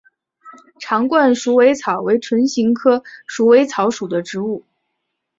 [0.79, 4.65] 长冠鼠尾草为唇形科鼠尾草属的植物。